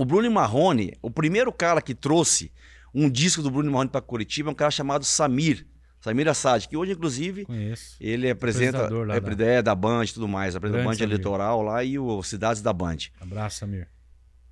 [0.00, 2.50] O Bruno Marrone, o primeiro cara que trouxe
[2.94, 5.66] um disco do Bruno Marrone para Curitiba é um cara chamado Samir.
[6.00, 7.96] Samir Assad, que hoje, inclusive, Conheço.
[8.00, 11.04] ele apresenta lá é, da- é, da Band e tudo mais, apresenta a Grande Band
[11.04, 11.12] Samir.
[11.14, 12.96] Eleitoral lá e o Cidades da Band.
[13.20, 13.88] Abraço, Samir.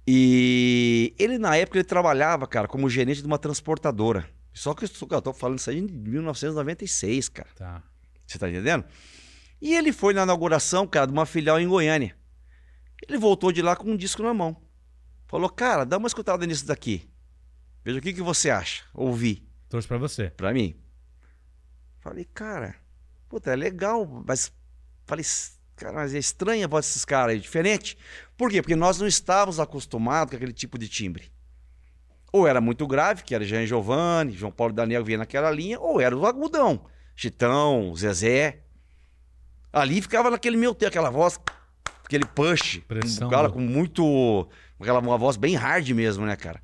[0.06, 4.28] E ele, na época, ele trabalhava, cara, como gerente de uma transportadora.
[4.52, 7.48] Só que eu tô- falando isso aí em 1996, cara.
[7.56, 7.82] Tá.
[8.26, 8.84] Você tá entendendo?
[9.62, 12.14] E ele foi na inauguração, cara, de uma filial em Goiânia.
[13.08, 14.67] Ele voltou de lá com um disco na mão.
[15.28, 17.08] Falou, cara, dá uma escutada nisso daqui.
[17.84, 18.82] Veja o que, que você acha.
[18.92, 20.30] Ouvi, Trouxe pra você.
[20.30, 20.74] pra mim.
[22.00, 22.74] Falei, cara,
[23.28, 24.50] puta, é legal, mas.
[25.06, 25.24] Falei,
[25.76, 27.96] cara, mas é estranha a voz desses caras aí, diferente.
[28.36, 28.62] Por quê?
[28.62, 31.30] Porque nós não estávamos acostumados com aquele tipo de timbre.
[32.32, 36.00] Ou era muito grave, que era Jean Giovanni, João Paulo Daniel vinha naquela linha, ou
[36.00, 36.84] era o agudão.
[37.14, 38.62] Chitão, Zezé.
[39.72, 41.38] Ali ficava naquele meu tempo, aquela voz,
[42.08, 42.78] aquele push.
[42.88, 44.48] Pressão Um cara do- com muito.
[44.80, 46.62] Aquela, uma voz bem hard mesmo, né, cara?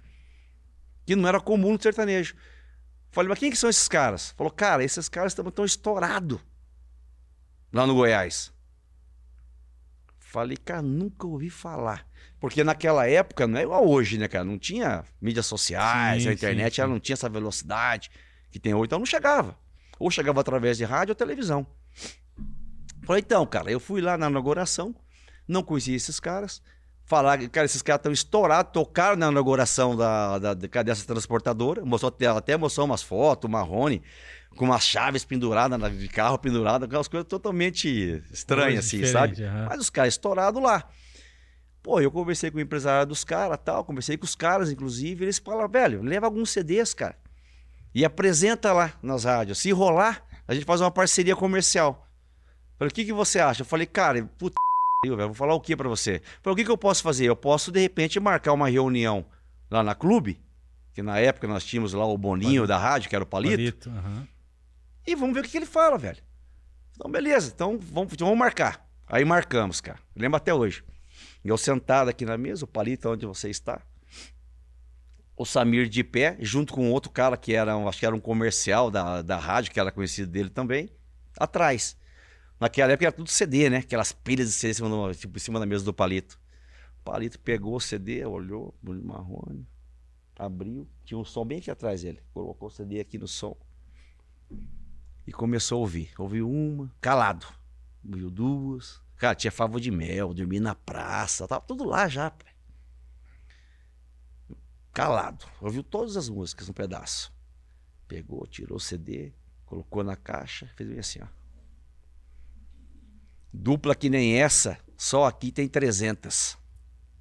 [1.07, 2.35] Que não era comum no sertanejo.
[3.11, 4.31] Falei, mas quem que são esses caras?
[4.37, 6.41] Falou, cara, esses caras estão tão estourados
[7.73, 8.53] lá no Goiás.
[10.19, 12.07] Falei, cara, nunca ouvi falar.
[12.41, 14.45] Porque naquela época, não é igual hoje, né, cara?
[14.45, 16.93] Não tinha mídias sociais, Sim, a internet sim, ela sim.
[16.95, 18.11] não tinha essa velocidade
[18.51, 19.57] que tem hoje, então não chegava.
[19.99, 21.65] Ou chegava através de rádio ou televisão.
[23.05, 24.95] Falei, então, cara, eu fui lá na inauguração,
[25.47, 26.63] não conhecia esses caras.
[27.07, 31.85] Falar, cara, esses caras estão estourados, tocaram na inauguração da, da, dessa transportadora.
[31.85, 34.03] Mostrou, até- mostrou umas fotos, o Marrone,
[34.57, 39.45] com umas chaves penduradas de carro pendurada, aquelas coisas totalmente estranhas, assim, sabe?
[39.45, 39.67] aham.
[39.69, 40.89] Mas os caras estourados lá.
[41.83, 45.37] Pô, eu conversei com o empresário dos caras tal, conversei com os caras, inclusive, eles
[45.39, 47.19] falaram, velho, leva alguns CDs, cara.
[47.95, 49.59] E apresenta lá nas rádios.
[49.59, 52.09] Se rolar, a gente faz uma parceria comercial.
[52.79, 53.61] Falei, o que, que você acha?
[53.61, 54.55] Eu falei, cara, puta,
[55.11, 56.21] velho, vou falar o que pra você?
[56.43, 57.27] Falei, o que, que eu posso fazer?
[57.27, 59.25] Eu posso, de repente, marcar uma reunião
[59.71, 60.41] lá na clube,
[60.93, 63.91] que na época nós tínhamos lá o Boninho da rádio, que era o Palito, Palito.
[63.91, 64.29] aham.
[65.07, 66.23] e vamos ver o que, que ele fala, velho.
[66.95, 68.87] Então, beleza, então vamos, então vamos marcar.
[69.07, 69.99] Aí marcamos, cara.
[70.15, 70.85] Lembro até hoje.
[71.45, 73.81] Eu sentado aqui na mesa, o Palito, onde você está.
[75.37, 78.21] O Samir de pé, junto com outro cara que era, um- acho que era um
[78.21, 80.89] comercial da, da rádio, que era conhecido dele também,
[81.37, 81.97] atrás.
[82.61, 83.79] Naquela época era tudo CD, né?
[83.79, 86.39] Aquelas pilhas de CD em cima, do- tipo, em cima da mesa do Palito.
[87.01, 89.67] O Palito pegou o CD, olhou, Bruno Marrone,
[90.37, 92.21] abriu, tinha um som bem aqui atrás dele.
[92.33, 93.57] Colocou o CD aqui no som
[95.27, 96.11] e começou a ouvir.
[96.19, 97.47] Ouviu uma, calado.
[98.07, 99.03] Ouviu duas.
[99.17, 102.33] Cara, tinha favor de mel, dormir na praça, tava tudo lá já.
[104.93, 105.45] Calado.
[105.61, 107.33] Ouviu todas as músicas no pedaço.
[108.07, 109.33] Pegou, tirou o CD,
[109.67, 111.27] colocou na caixa, fez bem assim, ó.
[113.57, 116.59] Dupla que nem essa, só aqui tem 300.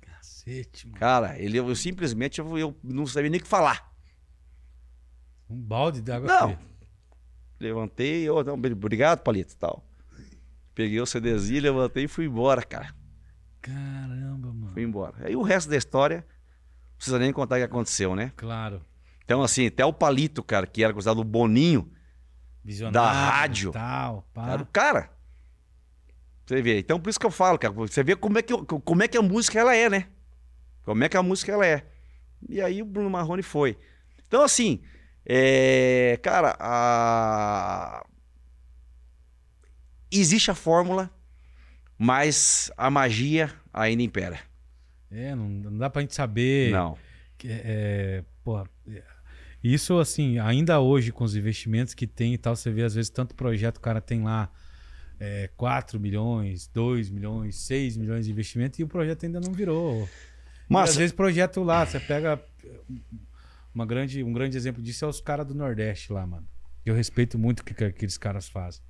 [0.02, 1.00] Cacete, mano.
[1.00, 3.94] Cara, ele, eu simplesmente eu, eu não sabia nem o que falar.
[5.48, 6.48] Um balde de água Não.
[6.50, 6.60] fria.
[7.60, 9.86] Levantei, eu, não, obrigado, Palito, tal.
[10.74, 12.96] Peguei o CDzinho, levantei e fui embora, cara.
[13.62, 14.74] Caramba, mano.
[14.74, 15.16] Fui embora.
[15.20, 18.34] Aí o resto da história, não precisa nem contar o que aconteceu, né?
[18.36, 18.84] Claro.
[19.24, 21.90] Então, assim, até o Palito, cara, que era considerado o Boninho,
[22.64, 22.94] Visionário.
[22.94, 23.72] Da rádio.
[23.72, 24.52] Tal, pá.
[24.52, 25.13] era o cara.
[26.46, 26.80] Você vê.
[26.80, 27.74] Então, por isso que eu falo, cara.
[27.74, 30.08] Você vê como é que, como é que a música ela é, né?
[30.84, 31.86] Como é que a música ela é.
[32.50, 33.78] E aí o Bruno Marrone foi.
[34.28, 34.82] Então, assim,
[35.26, 38.06] é, cara, a...
[40.12, 41.10] existe a fórmula,
[41.98, 44.40] mas a magia ainda impera.
[45.10, 46.72] É, não, não dá pra gente saber.
[46.72, 46.98] Não.
[47.38, 49.04] que, é, porra, é,
[49.64, 53.10] isso, assim, ainda hoje com os investimentos que tem e tal, você vê às vezes
[53.10, 54.52] tanto projeto, o cara tem lá
[55.26, 60.02] é, 4 milhões, 2 milhões, 6 milhões de investimento e o projeto ainda não virou.
[60.02, 60.10] E às
[60.68, 62.42] Mas, vezes projeto lá, você pega
[63.74, 66.46] uma grande, um grande exemplo disso é os caras do Nordeste lá, mano.
[66.86, 68.82] Eu respeito muito o que, que aqueles caras fazem.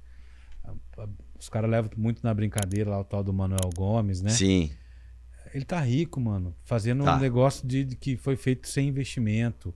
[1.39, 4.29] Os caras levam muito na brincadeira lá o tal do Manuel Gomes, né?
[4.31, 4.71] sim.
[5.53, 6.55] Ele tá rico, mano.
[6.63, 7.15] Fazendo Tá.
[7.15, 9.71] um negócio de, de que foi feito sem investimento.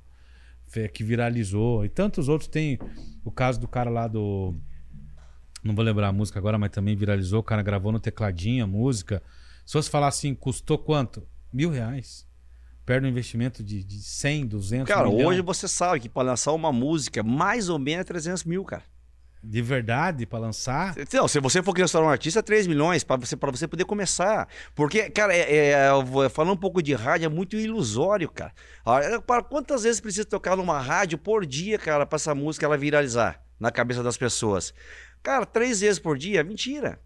[0.91, 1.85] Que viralizou.
[1.85, 2.79] E tantos outros tem.
[3.23, 4.55] O caso do cara lá do.
[5.67, 7.41] Não vou lembrar a música agora, mas também viralizou.
[7.41, 9.21] O cara gravou no tecladinho a música.
[9.65, 11.27] Se fosse falar assim, custou quanto?
[11.51, 12.25] Mil reais.
[12.85, 15.27] Perde um investimento de, de 100, 200 Cara, milhão.
[15.27, 18.83] hoje você sabe que para lançar uma música, mais ou menos é 300 mil, cara.
[19.43, 20.95] De verdade, pra lançar.
[21.13, 23.83] Não, se você for estourar um artista, é 3 milhões para você, pra você poder
[23.85, 24.47] começar.
[24.73, 28.53] Porque, cara, é, é, eu vou- falando um pouco de rádio, é muito ilusório, cara.
[29.25, 33.41] Para quantas vezes precisa tocar numa rádio por dia, cara, para essa música ela viralizar
[33.59, 34.73] na cabeça das pessoas?
[35.27, 37.01] Cara, três vezes por dia, mentira.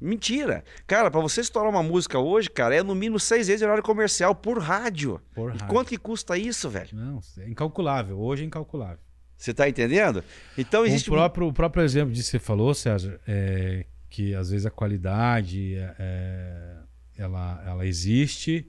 [0.00, 0.64] Mentira.
[0.88, 4.34] Cara, pra você estourar uma música hoje, cara, é no mínimo seis vezes horário comercial
[4.34, 5.20] por rádio.
[5.32, 5.66] Por E rádio.
[5.68, 6.88] quanto que custa isso, velho?
[6.92, 8.18] Não, é incalculável.
[8.18, 8.98] Hoje é incalculável.
[9.36, 10.24] Você tá entendendo?
[10.58, 11.08] Então existe.
[11.10, 14.70] O próprio, o próprio exemplo de que você falou, César, é que às vezes a
[14.70, 16.76] qualidade é, é,
[17.18, 18.68] ela, ela existe,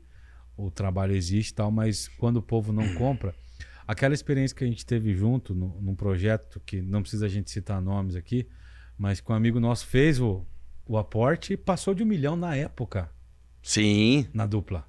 [0.56, 3.34] o trabalho existe e tal, mas quando o povo não compra,
[3.92, 7.52] aquela experiência que a gente teve junto no, num projeto que não precisa a gente
[7.52, 8.48] citar nomes aqui,
[8.98, 10.46] mas que um amigo nosso fez o,
[10.88, 13.12] o aporte e passou de um milhão na época,
[13.62, 14.28] Sim.
[14.34, 14.88] na dupla.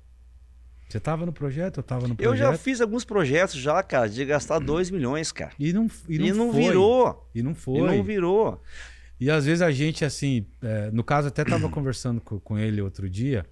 [0.89, 2.53] Você tava no projeto, eu tava no Eu projeto.
[2.53, 5.53] já fiz alguns projetos já, cara, de gastar 2 milhões, cara.
[5.59, 7.31] E não, e não, E não, virou.
[7.35, 7.79] E não foi.
[7.79, 8.63] E não virou.
[9.19, 12.81] E às vezes a gente, assim, é, no caso, até tava conversando com, com ele
[12.81, 13.47] outro dia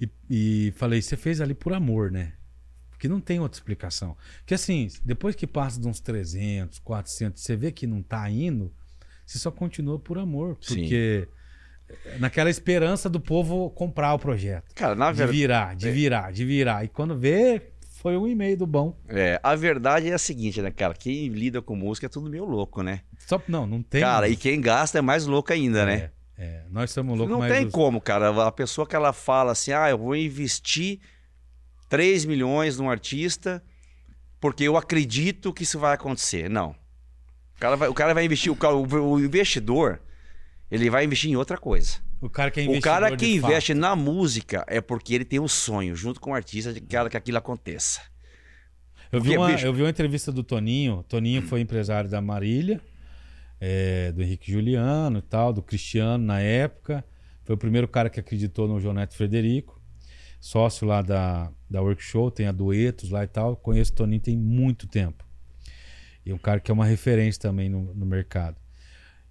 [0.00, 2.34] e, e falei: você fez ali por amor, né?
[2.96, 4.16] Porque não tem outra explicação.
[4.38, 8.72] Porque assim, depois que passa de uns 300, 400, você vê que não tá indo,
[9.24, 10.56] você só continua por amor.
[10.62, 10.76] Sim.
[10.76, 11.28] Porque
[12.06, 14.74] é, naquela esperança do povo comprar o projeto.
[14.74, 15.36] Cara, na De verdade.
[15.36, 16.84] virar, de virar, de virar.
[16.84, 18.98] E quando vê, foi um e-mail do bom.
[19.08, 20.94] É, a verdade é a seguinte, né, cara?
[20.94, 23.02] Quem lida com música é tudo meio louco, né?
[23.18, 24.00] Só, não, não tem.
[24.00, 26.10] Cara, e quem gasta é mais louco ainda, né?
[26.38, 26.62] É, é.
[26.70, 28.46] nós somos loucos, não tem como, cara.
[28.46, 30.98] A pessoa que ela fala assim, ah, eu vou investir
[31.88, 33.62] 3 milhões num artista
[34.40, 36.48] porque eu acredito que isso vai acontecer.
[36.50, 36.70] Não.
[37.56, 40.00] O cara vai, o cara vai investir, o, ca- o- investidor,
[40.70, 41.98] ele vai investir em outra coisa.
[42.20, 43.78] O cara que é O cara que investe fato.
[43.80, 47.16] na música é porque ele tem um sonho, junto com o artista, de que, que
[47.16, 48.00] aquilo aconteça.
[49.12, 51.04] Eu vi, Porque, uma, bicho- eu vi uma entrevista do Toninho.
[51.08, 52.80] Toninho foi empresário da Marília,
[53.60, 57.04] é, do Henrique Juliano e tal, do Cristiano na época.
[57.44, 59.75] Foi o primeiro cara que acreditou no João Neto Frederico.
[60.40, 63.56] Sócio lá da, da Workshow, tem a Duetos lá e tal.
[63.56, 65.24] Conheço o Toninho tem muito tempo.
[66.24, 68.56] E um cara que é uma referência também no, no mercado.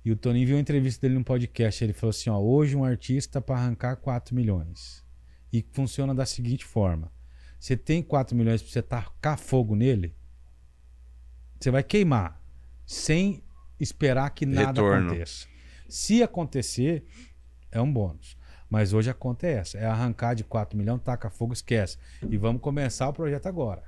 [0.04, 1.84] E o Toninho viu uma entrevista dele num podcast.
[1.84, 5.04] Ele falou assim: ó, hoje um artista para arrancar 4 milhões.
[5.52, 7.12] E funciona da seguinte forma:
[7.60, 10.16] você tem 4 milhões para você tacar fogo nele,
[11.60, 12.40] você vai queimar
[12.86, 13.44] sem
[13.80, 15.08] esperar que nada Retorno.
[15.08, 15.48] aconteça.
[15.90, 17.04] Se acontecer,
[17.72, 18.38] é um bônus.
[18.70, 21.98] Mas hoje a conta é essa: é arrancar de 4 milhões, taca fogo, esquece.
[22.30, 23.84] E vamos começar o projeto agora.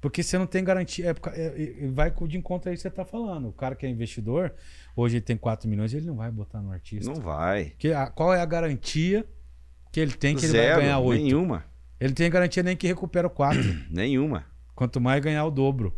[0.00, 1.06] Porque você não tem garantia.
[1.10, 3.48] É, é- é- vai de encontro aí que você está falando.
[3.48, 4.52] O cara que é investidor,
[4.94, 7.10] hoje ele tem 4 milhões, ele não vai botar no artista.
[7.10, 7.70] Não vai.
[7.70, 9.26] Porque a- qual é a garantia
[9.90, 11.22] que ele tem que ele Zero, vai ganhar 8?
[11.22, 11.64] nenhuma.
[11.98, 13.58] Ele tem garantia nem que recupera o 4.
[13.90, 14.44] Nenhuma.
[14.74, 15.96] Quanto mais ganhar o dobro.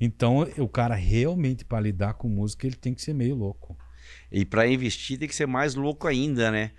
[0.00, 3.76] Então, o cara realmente, para lidar com música, ele tem que ser meio louco.
[4.30, 6.72] E pra investir tem que ser mais louco ainda, né?